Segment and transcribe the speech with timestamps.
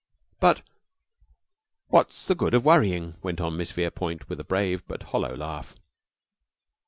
[0.39, 0.63] "But
[1.89, 5.75] what's the good of worrying," went on Miss Verepoint, with a brave but hollow laugh.